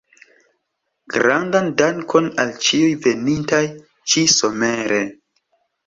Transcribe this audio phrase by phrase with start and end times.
[1.15, 3.63] Grandan dankon al ĉiuj venintaj
[4.15, 5.05] ĉi-somere.